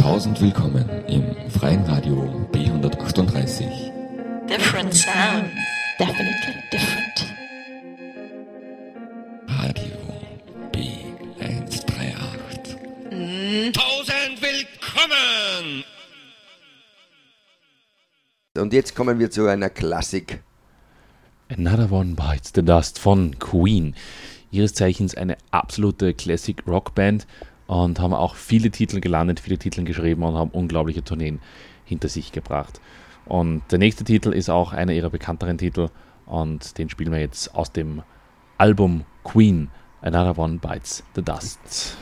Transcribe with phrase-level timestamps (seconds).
[0.00, 3.66] Tausend willkommen im freien Radio B138.
[4.48, 5.50] Different sound.
[5.98, 7.34] Definitely different.
[9.46, 9.92] Radio
[10.72, 12.76] B138.
[13.10, 13.74] Mm.
[13.74, 15.84] Tausend willkommen!
[18.56, 20.42] Und jetzt kommen wir zu einer Klassik.
[21.50, 23.94] Another One Bites the Dust von Queen.
[24.50, 27.26] Ihres Zeichens eine absolute Classic Rock Band
[27.70, 31.38] und haben auch viele Titel gelandet, viele Titel geschrieben und haben unglaubliche Tourneen
[31.84, 32.80] hinter sich gebracht.
[33.26, 35.88] Und der nächste Titel ist auch einer ihrer bekannteren Titel
[36.26, 38.02] und den spielen wir jetzt aus dem
[38.58, 39.68] Album Queen,
[40.02, 41.96] Another One Bites the Dust.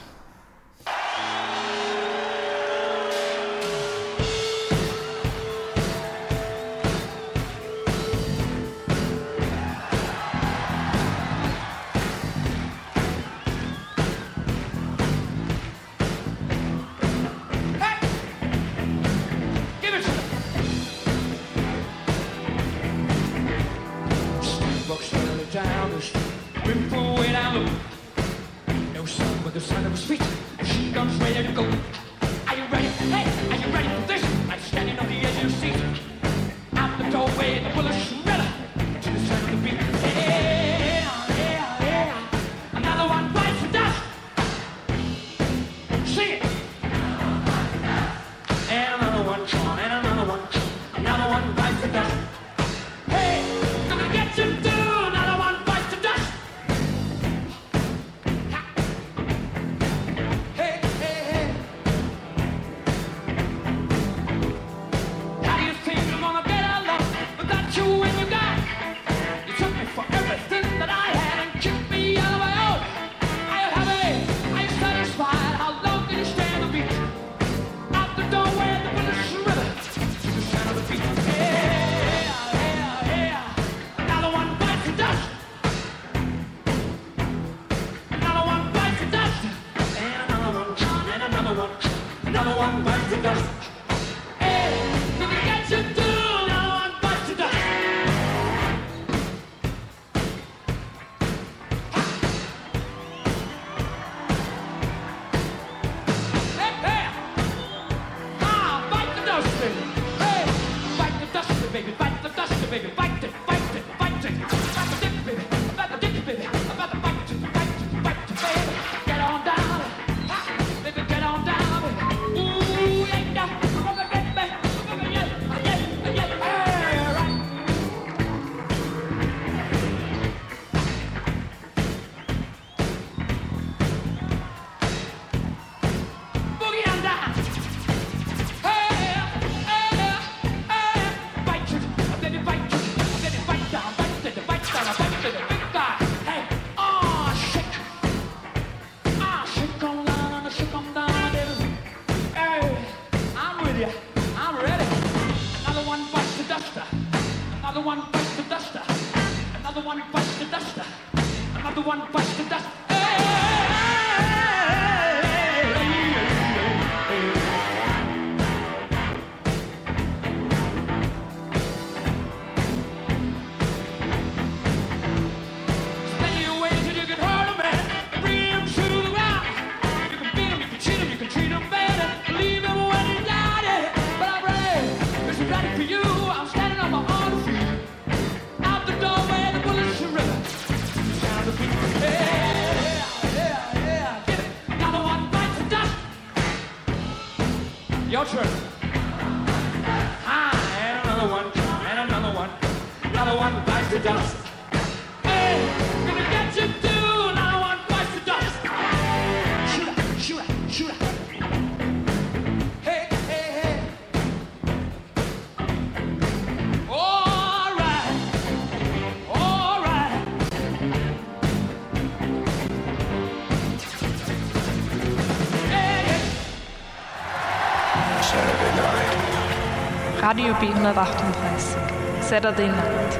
[230.38, 232.22] Radio B138.
[232.22, 233.18] Saturday Night.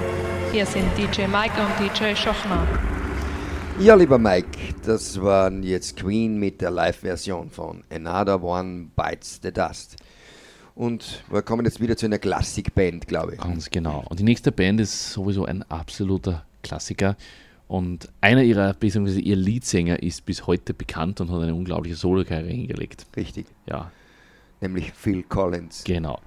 [0.53, 2.65] Hier sind DJ Mike und DJ Schochner.
[3.81, 4.57] Ja, lieber Mike,
[4.87, 9.97] das waren jetzt Queen mit der Live-Version von Another One Bites the Dust.
[10.77, 13.41] Und wir kommen jetzt wieder zu einer Klassikband, glaube ich.
[13.41, 14.05] Ganz genau.
[14.09, 17.17] Und die nächste Band ist sowieso ein absoluter Klassiker.
[17.67, 22.55] Und einer ihrer, beziehungsweise ihr Leadsänger ist bis heute bekannt und hat eine unglaubliche Solo-Karriere
[22.55, 23.07] hingelegt.
[23.17, 23.47] Richtig.
[23.67, 23.91] Ja.
[24.61, 25.83] Nämlich Phil Collins.
[25.83, 26.21] Genau.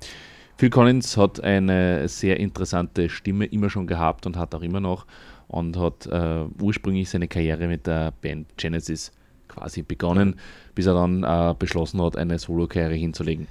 [0.62, 5.08] Phil Collins hat eine sehr interessante Stimme immer schon gehabt und hat auch immer noch
[5.48, 9.12] und hat äh, ursprünglich seine Karriere mit der Band Genesis
[9.48, 10.36] quasi begonnen,
[10.75, 13.48] bis er dann äh, beschlossen hat, eine Solo-Karriere hinzulegen.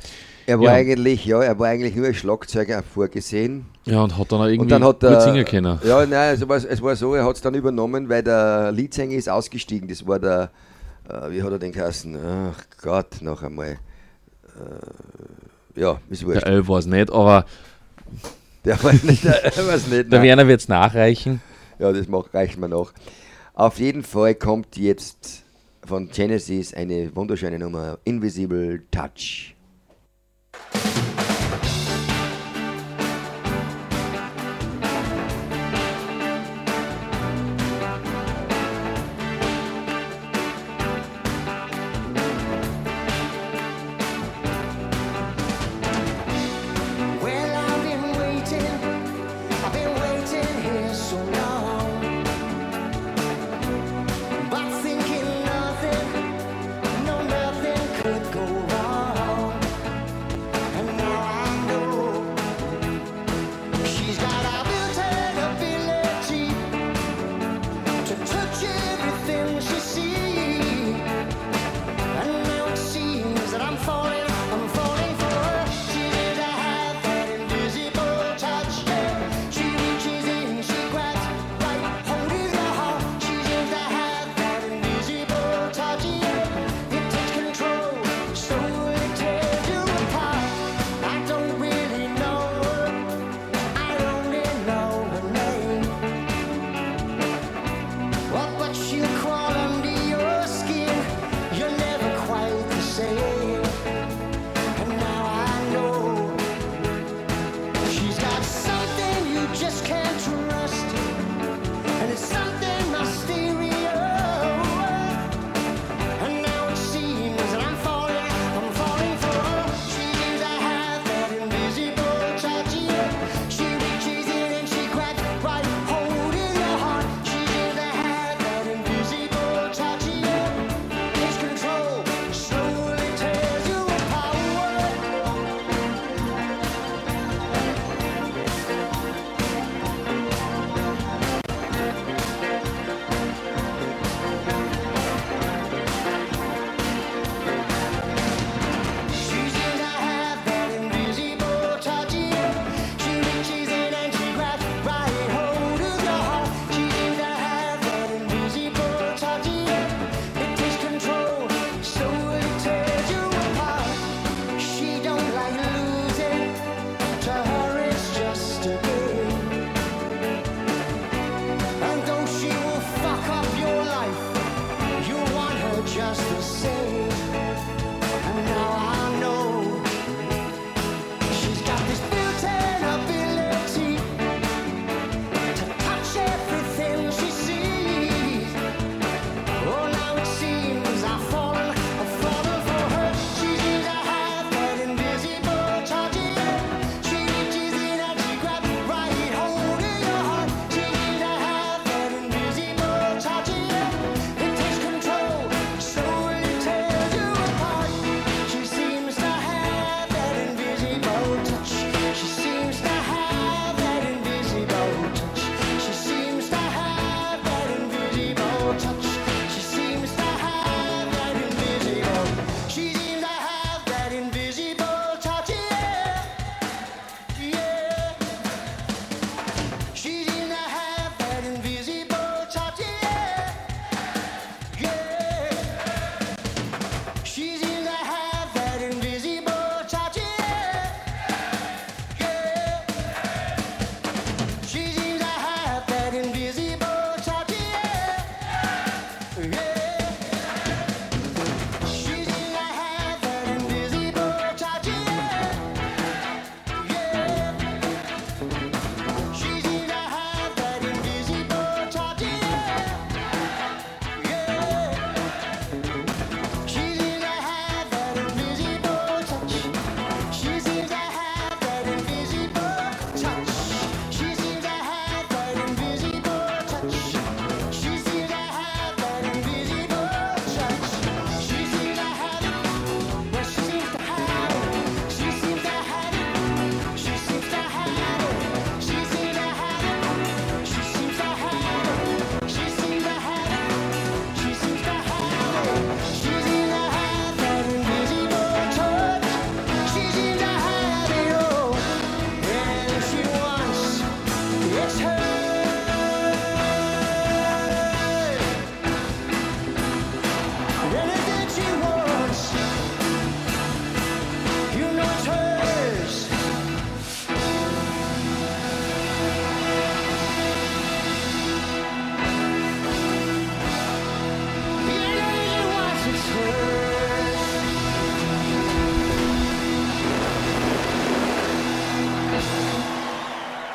[0.47, 0.73] Er war Ja.
[0.75, 3.67] eigentlich, ja, er war eigentlich nur als Schlagzeuger vorgesehen.
[3.87, 5.21] Ja, und hat dann auch irgendwie Und dann hat er.
[5.21, 5.81] singen können.
[5.83, 9.17] Ja, nein, es war, es war so, er hat es dann übernommen, weil der Leadsänger
[9.17, 9.89] ist ausgestiegen.
[9.89, 10.53] Das war der,
[11.09, 12.17] äh, wie hat er den geheißen?
[12.25, 13.71] Ach Gott, noch einmal.
[13.71, 13.79] Äh,
[15.81, 16.43] ja, ist wurscht.
[16.43, 17.45] Der L war es nicht, aber
[18.65, 20.13] Der war nicht, der war's nicht.
[20.13, 20.23] der.
[20.23, 21.41] Werner wird es nachreichen.
[21.79, 22.93] Ja, das macht, reicht mir noch.
[23.55, 25.43] Auf jeden Fall kommt jetzt
[25.87, 29.55] von Genesis eine wunderschöne Nummer, Invisible Touch.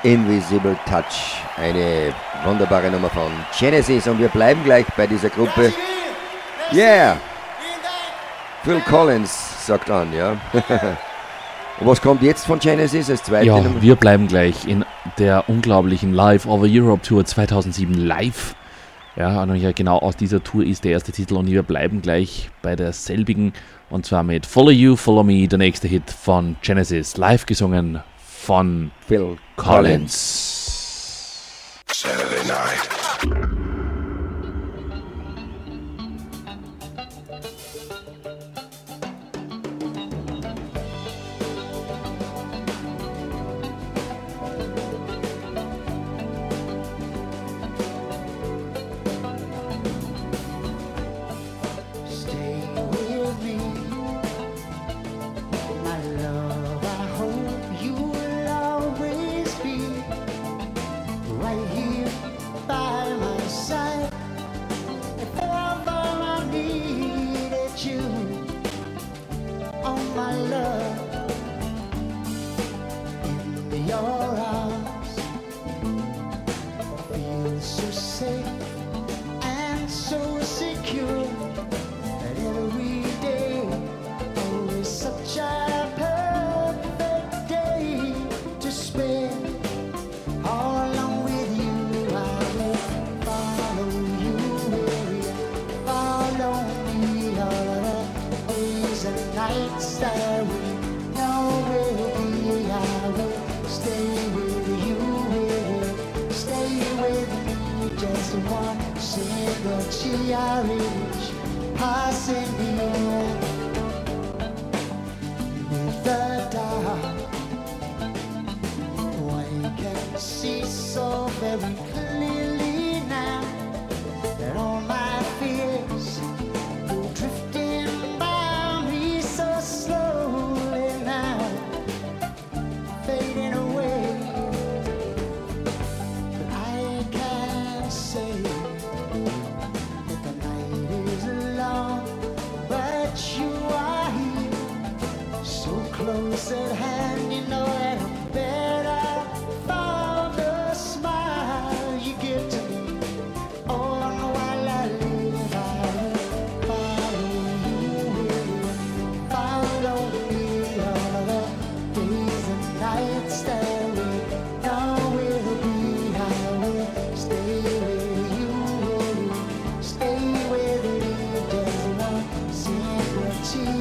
[0.05, 1.41] Invisible Touch.
[1.57, 2.13] Eine
[2.45, 5.73] wunderbare Nummer von Genesis und wir bleiben gleich bei dieser Gruppe.
[6.71, 7.17] Yeah!
[8.63, 10.33] Phil Collins sagt an, ja.
[11.79, 13.81] und was kommt jetzt von Genesis als zweite Ja, Nummer?
[13.81, 14.85] wir bleiben gleich in
[15.17, 18.55] der unglaublichen Live Over Europe Tour 2007 live.
[19.15, 22.75] Ja, und genau aus dieser Tour ist der erste Titel und wir bleiben gleich bei
[22.75, 23.53] derselbigen
[23.89, 28.03] und zwar mit Follow You, Follow Me, der nächste Hit von Genesis, live gesungen
[28.45, 30.15] von Phil Collins.
[31.87, 33.54] Saturday night.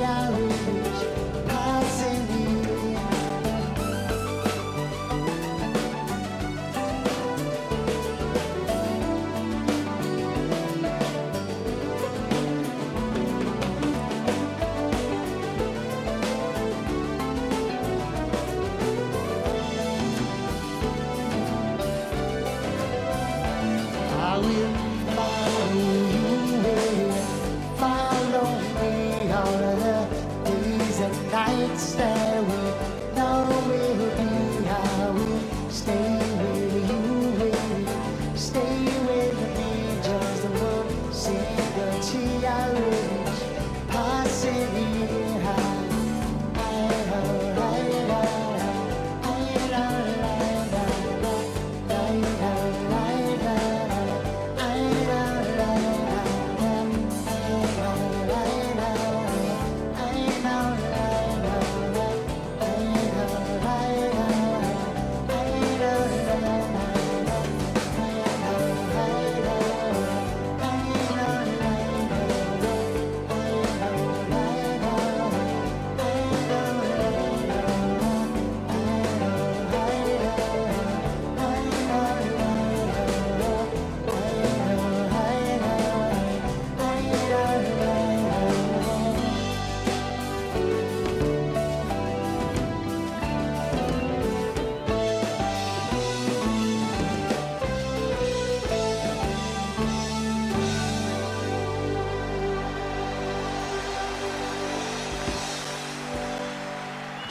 [0.04, 0.53] out.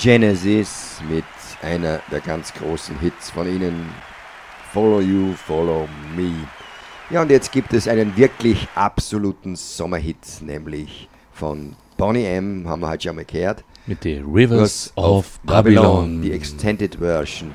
[0.03, 1.23] Genesis mit
[1.61, 3.89] einer der ganz großen Hits von ihnen.
[4.73, 6.45] Follow You, Follow Me.
[7.09, 12.89] Ja, und jetzt gibt es einen wirklich absoluten Sommerhit, nämlich von Bonnie M, haben wir
[12.89, 13.63] heute schon mal gehört.
[13.85, 16.21] Mit den Rivers of Babylon.
[16.21, 17.51] die Extended Version.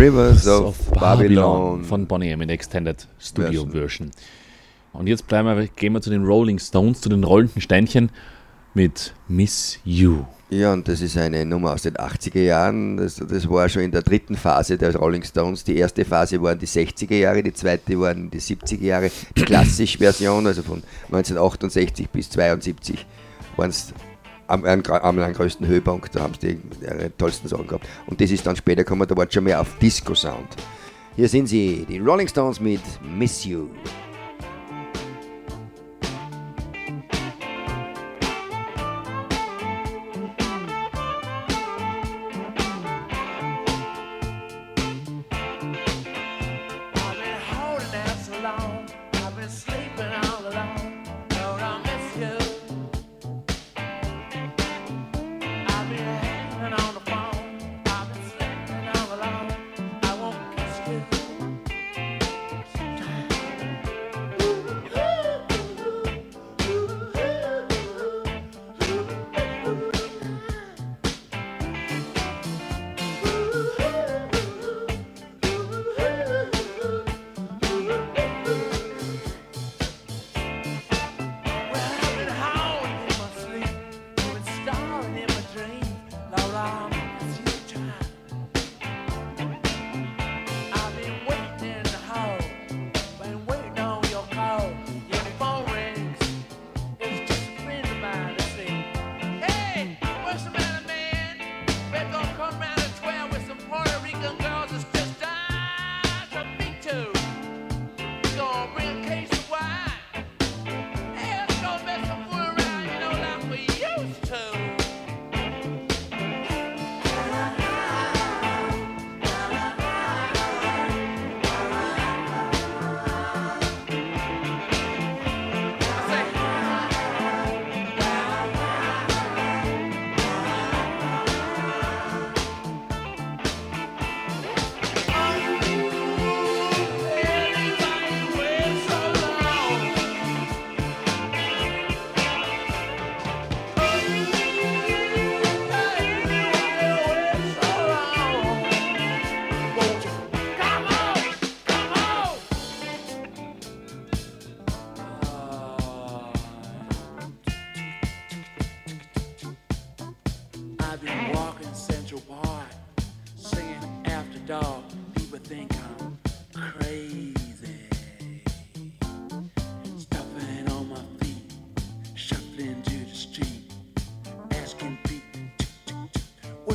[0.00, 1.84] Rivers of, Babylon.
[1.84, 3.70] von Bonnie M in Extended Studio Version.
[3.70, 4.10] Version.
[4.94, 8.10] Und jetzt bleiben wir, gehen wir zu den Rolling Stones, zu den rollenden Steinchen
[8.72, 10.24] mit Miss You.
[10.48, 12.96] Ja, und das ist eine Nummer aus den 80er Jahren.
[12.96, 15.64] Das, das war schon in der dritten Phase der Rolling Stones.
[15.64, 19.10] Die erste Phase waren die 60er Jahre, die zweite waren die 70er Jahre.
[19.36, 23.04] Die Klassisch-Version, also von 1968 bis 72,
[23.58, 23.92] waren es
[24.50, 24.82] am, am,
[25.18, 26.14] am, größten Höhepunkt.
[26.14, 27.86] Da haben sie die ihre tollsten Sachen gehabt.
[28.06, 30.56] Und das ist dann später gekommen, da war schon mehr auf Disco-Sound.
[31.16, 33.68] Hier sind sie, die Rolling Stones mit Miss You.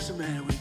[0.07, 0.54] What's the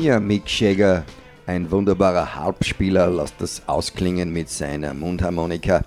[0.00, 1.04] Ja, Mick Jagger
[1.46, 5.82] Ein wunderbarer Harpspieler, lasst das ausklingen mit seiner Mundharmonika.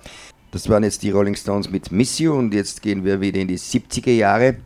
[0.52, 3.48] Das waren jetzt die Rolling Stones mit Miss You und jetzt gehen wir wieder in
[3.48, 4.58] die 70er Jahre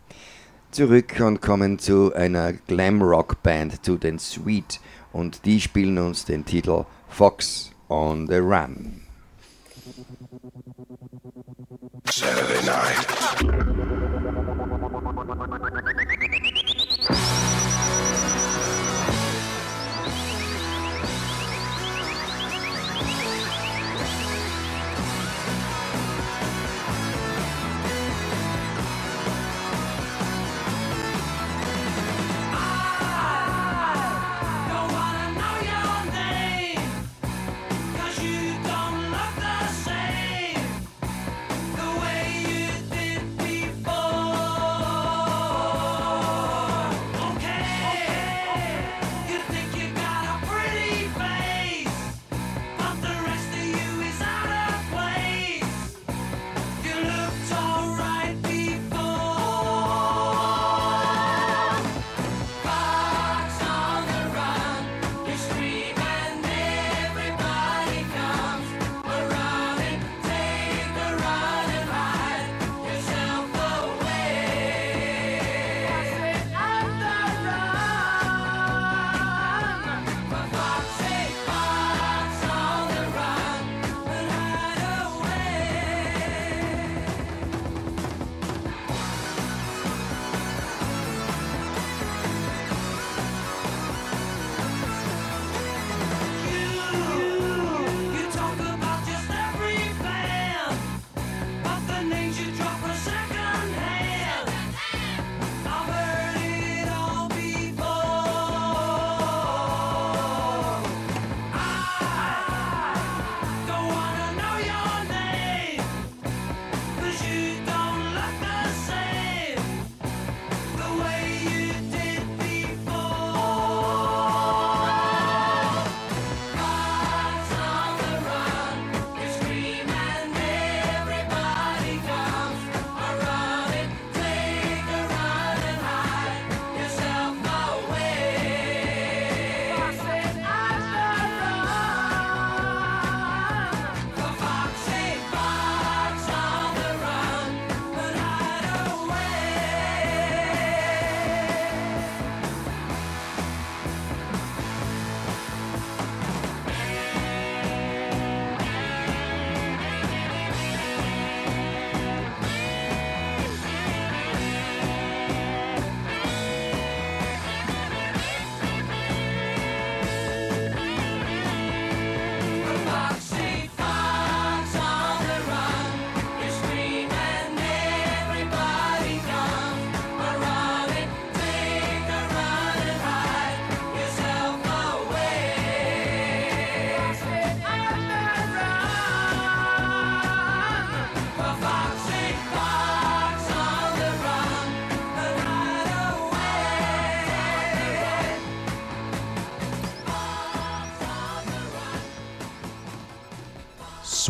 [0.72, 4.80] zurück und kommen zu einer Glam-Rock-Band, zu den Sweet.
[5.14, 9.02] Und die spielen uns den Titel Fox on the Run.
[12.10, 13.06] Saturday night.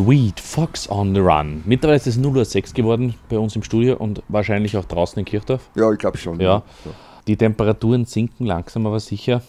[0.05, 1.63] Sweet Fox on the Run.
[1.65, 5.25] Mittlerweile ist es 0.06 Uhr geworden bei uns im Studio und wahrscheinlich auch draußen in
[5.25, 5.67] Kirchdorf.
[5.73, 6.39] Ja, ich glaube schon.
[6.39, 6.61] Ja.
[6.83, 6.91] So.
[7.25, 9.41] Die Temperaturen sinken langsam, aber sicher.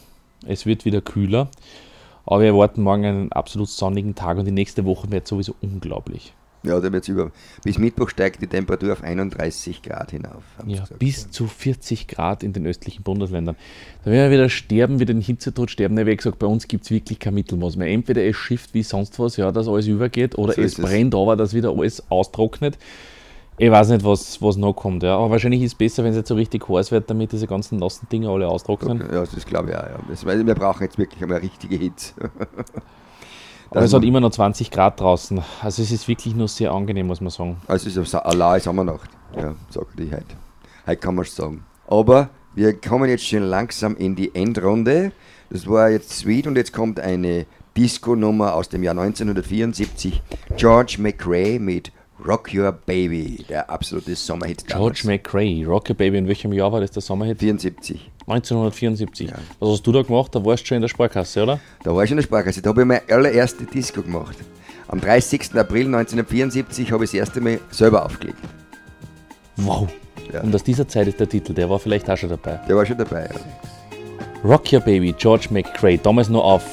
[0.46, 1.48] Es wird wieder kühler.
[2.24, 6.32] Aber wir erwarten morgen einen absolut sonnigen Tag und die nächste Woche wird sowieso unglaublich.
[6.66, 7.30] Ja, da wird's über.
[7.64, 10.42] Bis Mittwoch steigt die Temperatur auf 31 Grad hinauf.
[10.66, 13.56] Ja, bis zu 40 Grad in den östlichen Bundesländern.
[14.04, 15.96] Da werden wir wieder sterben, wieder den Hitzetod sterben.
[15.98, 17.88] Ja, Wie gesagt, bei uns gibt es wirklich kein Mittelmaß mehr.
[17.88, 21.36] Entweder es schifft wie sonst was, ja, dass alles übergeht, oder So es brennt aber,
[21.36, 22.78] dass wieder alles austrocknet.
[23.58, 25.16] Ich weiß nicht, was, was noch kommt, ja.
[25.16, 27.78] aber wahrscheinlich ist es besser, wenn es jetzt so richtig heiß wird, damit diese ganzen
[27.78, 29.00] nassen Dinge alle austrocknen.
[29.10, 29.82] Ja, das glaube ich auch.
[29.82, 29.98] Ja.
[30.10, 32.12] Das, wir brauchen jetzt wirklich einmal richtige Hitze.
[33.70, 35.42] Aber es hat immer noch 20 Grad draußen.
[35.62, 37.56] Also es ist wirklich nur sehr angenehm, muss man sagen.
[37.66, 39.10] Also es ist eine allein Sommernacht.
[39.36, 40.24] Ja, sag ich heute.
[40.86, 41.64] Heute kann man es sagen.
[41.88, 45.12] Aber wir kommen jetzt schon langsam in die Endrunde.
[45.50, 50.22] Das war jetzt Sweet und jetzt kommt eine Disco-Nummer aus dem Jahr 1974.
[50.56, 51.92] George McRae mit
[52.24, 56.90] Rock Your Baby, der absolute Sommerhit George McRae, Rocky Baby, in welchem Jahr war das
[56.92, 57.38] der Sommerhit?
[57.38, 58.10] 74.
[58.26, 59.30] 1974.
[59.60, 60.34] Was hast du da gemacht?
[60.34, 61.60] Da warst du schon in der Sparkasse, oder?
[61.84, 62.60] Da war ich in der Sparkasse.
[62.60, 64.36] Da habe ich meine allererste Disco gemacht.
[64.88, 65.54] Am 30.
[65.56, 68.38] April 1974 habe ich das erste Mal selber aufgelegt.
[69.56, 69.88] Wow.
[70.32, 70.40] Ja.
[70.42, 72.60] Und aus dieser Zeit ist der Titel, der war vielleicht auch schon dabei.
[72.68, 73.28] Der war schon dabei.
[73.32, 73.40] Ja.
[74.48, 76.64] Rock Your Baby, George McRae, damals noch auf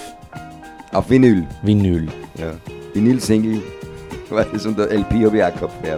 [0.92, 1.46] Auf Vinyl.
[1.62, 2.08] Vinyl.
[2.36, 2.54] Ja.
[2.94, 3.62] Vinyl-Single,
[4.30, 5.88] weil das unter LP habe ich auch gehabt.
[5.88, 5.98] Ja.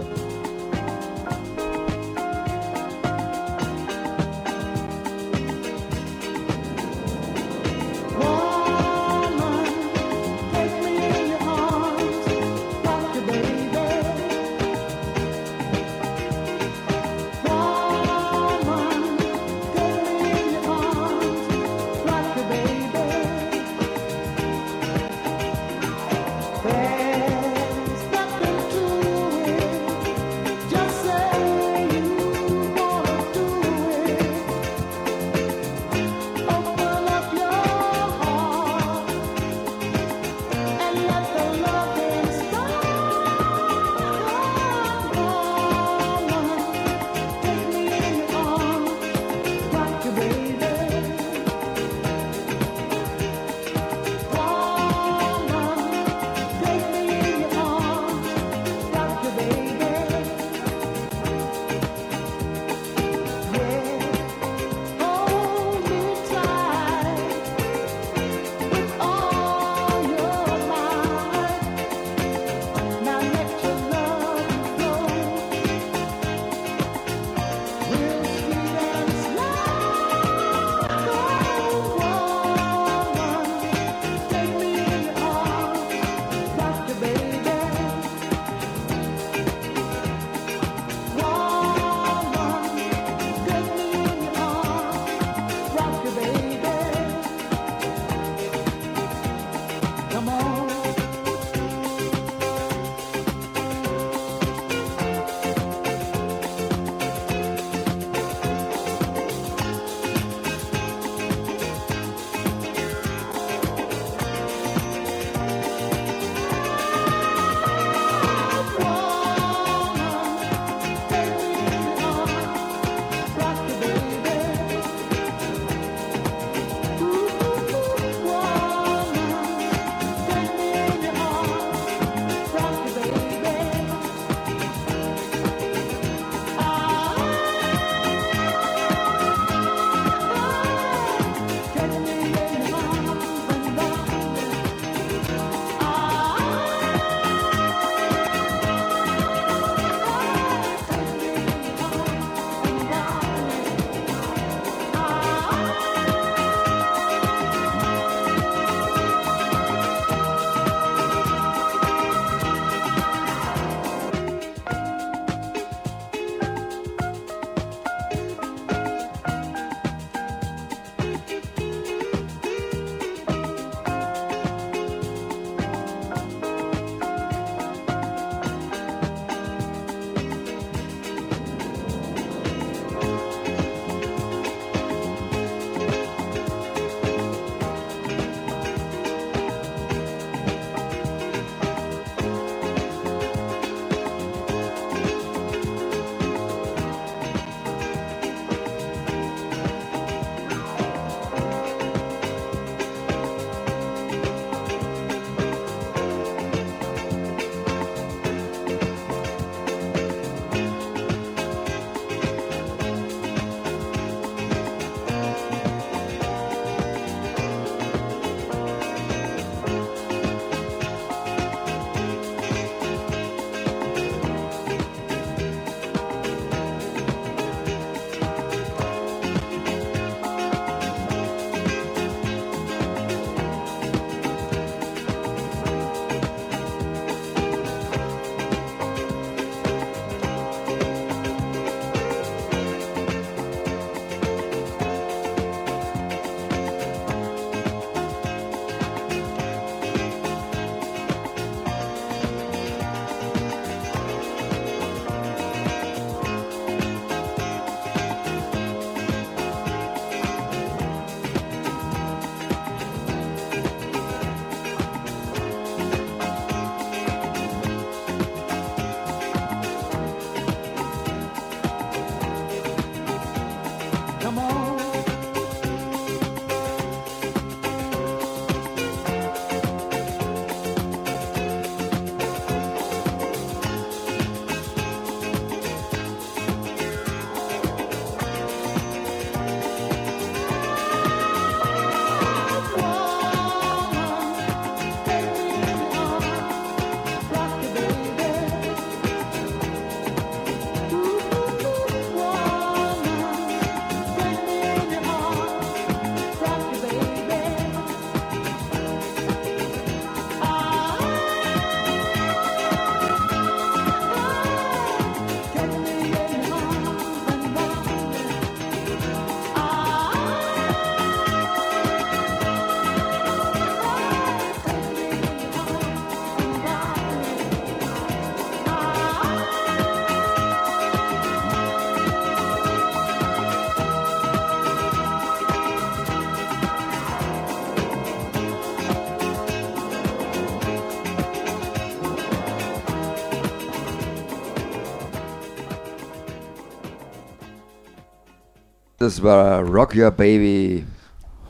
[349.06, 350.84] Das war Rock Your Baby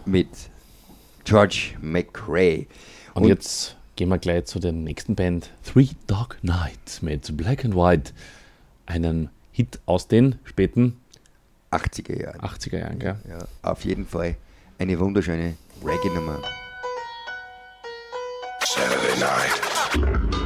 [0.05, 0.29] mit
[1.25, 2.67] George McRae.
[3.15, 7.75] Und, jetzt gehen wir gleich zu der nächsten Band, Three Dog Night mit Black and
[7.75, 8.13] White.
[8.85, 11.01] Einen Hit aus den späten
[11.71, 12.41] 80er Jahren.
[12.41, 13.17] 80er Jahren, gell?
[13.27, 14.37] Ja, auf jeden Fall
[14.79, 16.43] eine wunderschöne Reggae-Nummer.
[18.67, 20.46] Saturday night.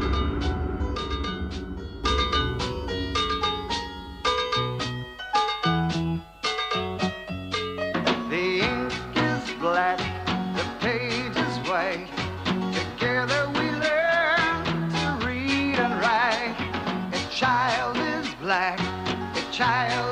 [17.40, 18.78] Child is black,
[19.34, 20.09] a child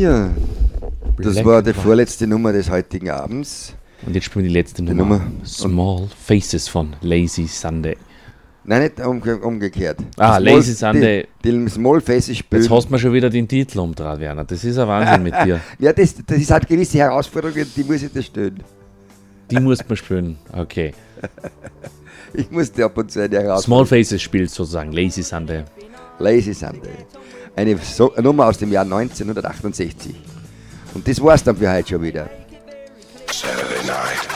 [0.00, 0.30] Ja,
[1.18, 3.74] das Black war die vorletzte Nummer des heutigen Abends.
[4.06, 5.18] Und jetzt spielen wir die letzte Die Nummer.
[5.18, 5.44] Nummer.
[5.44, 7.98] Small Faces von Lazy Sunday.
[8.64, 9.98] Nein, nicht umge umgekehrt.
[10.16, 11.28] Ah, Die Lazy Sunday.
[11.44, 12.62] Die, die Small Faces spielen.
[12.62, 14.44] Jetzt hast du mir schon wieder den Titel umdreht, Werner.
[14.44, 15.60] Das ist ein Wahnsinn mit dir.
[15.78, 18.62] ja, das, das ist halt gewisse Herausforderungen, die muss ich dir stellen.
[19.50, 20.38] Die musst man spielen.
[20.52, 20.94] Okay.
[22.32, 23.86] Ich muss dir ab und zu eine Herausforderung.
[23.86, 25.64] Small Faces spielt sozusagen Lazy Sunday.
[26.20, 26.92] Lazy Sunday.
[27.56, 30.14] Eine, so eine Nummer aus dem Jahr 1968.
[30.94, 32.28] Und das war's dann für heute schon wieder.
[33.30, 34.28] Saturday night.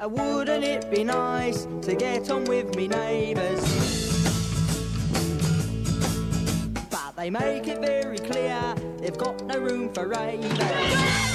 [0.00, 3.60] Uh, Wouldn't it be nice to get on with me neighbours?
[6.90, 11.31] But they make it very clear they've got no room for ravers.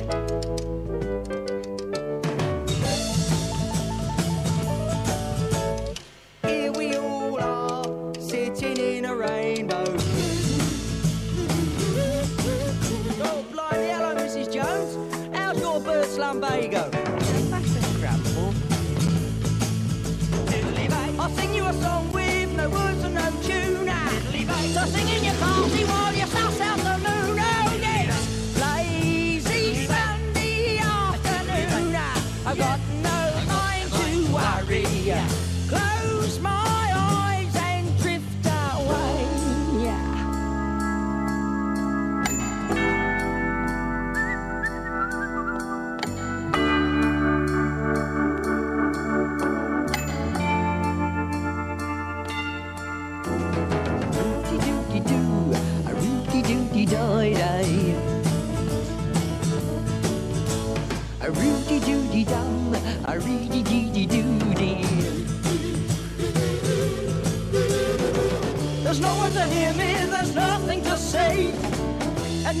[0.00, 0.49] Música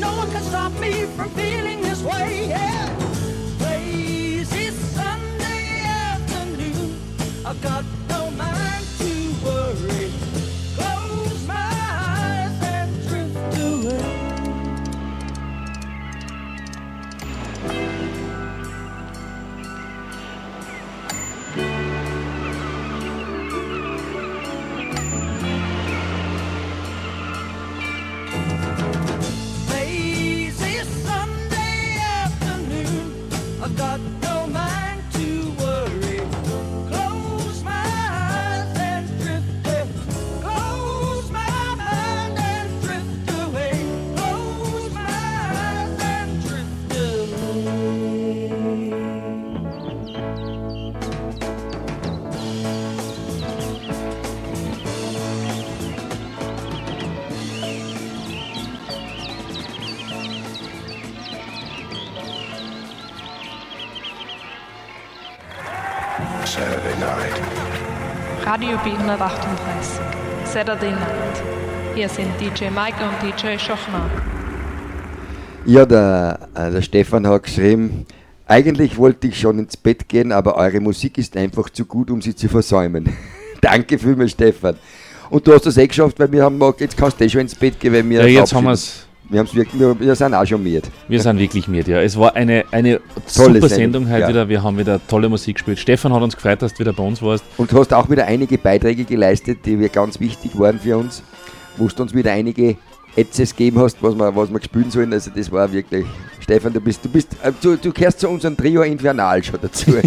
[0.00, 2.99] no one can stop me from feeling this way, yeah.
[68.50, 70.44] Radio B138.
[70.44, 71.42] Saturday Night.
[71.94, 74.10] Hier sind DJ Mike und DJ Schochner.
[75.64, 78.06] Ja, der, äh, der Stefan hat geschrieben,
[78.48, 82.20] eigentlich wollte ich schon ins Bett gehen, aber eure Musik ist einfach zu gut, um
[82.20, 83.16] sie zu versäumen.
[83.60, 84.74] Danke vielmals, Stefan.
[85.30, 87.42] Und du hast das eh geschafft, weil wir haben gesagt, jetzt kannst du eh schon
[87.42, 88.66] ins Bett gehen, weil wir Ja, jetzt haben verabschieden.
[88.66, 89.09] wir's.
[89.30, 90.90] Wir, wir, wir sind auch schon mit.
[91.06, 92.00] Wir sind wirklich mit, ja.
[92.00, 93.00] Es war eine, eine
[93.32, 94.28] Tolle super Sendung, Sendung heute ja.
[94.28, 94.48] wieder.
[94.48, 95.78] Wir haben wieder tolle Musik gespielt.
[95.78, 97.44] Stefan hat uns gefreut, dass du wieder bei uns warst.
[97.56, 101.22] Und du hast auch wieder einige Beiträge geleistet, die wir ganz wichtig waren für uns.
[101.76, 102.76] Wo du uns wieder einige
[103.14, 105.12] Etzes gegeben hast, was wir, was wir spielen sollen.
[105.12, 106.06] Also das war wirklich,
[106.40, 109.92] Stefan, du bist, du bist, äh, du, du gehörst zu unserem Trio Infernal schon dazu.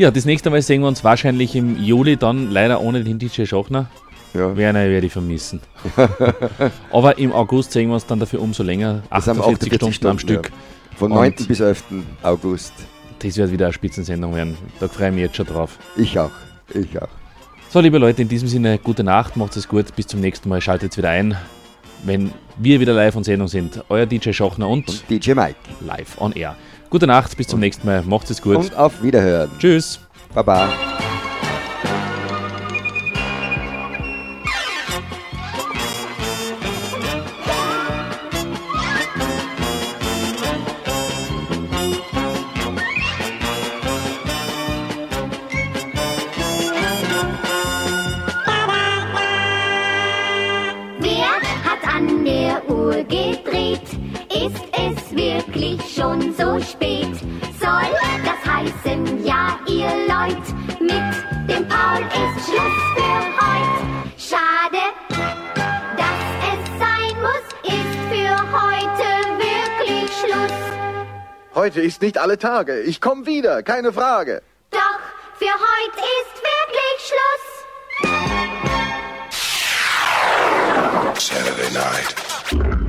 [0.00, 3.44] Ja, das nächste Mal sehen wir uns wahrscheinlich im Juli, dann leider ohne den DJ
[3.44, 3.90] Schochner.
[4.34, 4.56] Ja.
[4.56, 5.60] Werner werde ich vermissen.
[6.92, 9.02] Aber im August sehen wir uns dann dafür umso länger.
[9.10, 10.46] Das haben 48 Stunden, am Stück.
[10.50, 10.96] ja.
[10.96, 11.34] Von Und 9.
[11.48, 11.84] bis 11.
[12.22, 12.72] August.
[13.20, 14.56] Das wird wieder eine Spitzensendung werden.
[14.78, 15.78] Da freue ich mich jetzt schon drauf.
[15.96, 16.30] Ich auch.
[16.72, 17.08] Ich auch.
[17.70, 20.60] So, liebe Leute, in diesem Sinne, gute Nacht, macht es gut, bis zum nächsten Mal,
[20.60, 21.36] schaltet wieder ein,
[22.04, 23.82] wenn wir wieder live on Sendung sind.
[23.88, 25.56] Euer DJ Schochner und, Und DJ Mike.
[25.80, 26.56] live on air.
[26.90, 28.56] Gute Nacht, bis zum nächsten Mal, macht es gut.
[28.56, 29.50] Und auf Wiederhören.
[29.58, 30.00] Tschüss.
[30.34, 30.68] Baba.
[71.70, 72.80] heute ist nicht alle Tage.
[72.80, 74.42] Ich komme wieder, keine Frage.
[74.72, 74.98] Doch,
[75.38, 77.46] für heute ist wirklich Schluss.
[81.16, 82.79] Saturday night.